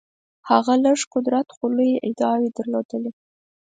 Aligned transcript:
هغه 0.49 0.73
لږ 0.85 0.99
قدرت 1.13 1.47
خو 1.55 1.65
لویې 1.75 2.03
ادعاوې 2.07 2.49
درلودلې. 2.57 3.11